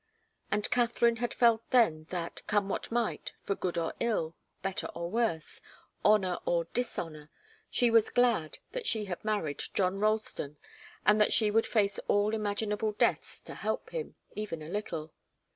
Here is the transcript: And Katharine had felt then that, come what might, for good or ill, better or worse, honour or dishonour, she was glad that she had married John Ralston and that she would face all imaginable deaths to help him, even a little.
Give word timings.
And 0.49 0.67
Katharine 0.71 1.17
had 1.17 1.31
felt 1.31 1.61
then 1.69 2.07
that, 2.09 2.41
come 2.47 2.67
what 2.69 2.91
might, 2.91 3.33
for 3.43 3.53
good 3.53 3.77
or 3.77 3.93
ill, 3.99 4.35
better 4.63 4.87
or 4.95 5.11
worse, 5.11 5.61
honour 6.03 6.39
or 6.43 6.65
dishonour, 6.73 7.29
she 7.69 7.91
was 7.91 8.09
glad 8.09 8.57
that 8.71 8.87
she 8.87 9.05
had 9.05 9.23
married 9.23 9.61
John 9.75 9.99
Ralston 9.99 10.57
and 11.05 11.21
that 11.21 11.31
she 11.33 11.51
would 11.51 11.67
face 11.67 11.99
all 12.07 12.33
imaginable 12.33 12.93
deaths 12.93 13.43
to 13.43 13.53
help 13.53 13.91
him, 13.91 14.15
even 14.35 14.63
a 14.63 14.69
little. 14.69 15.13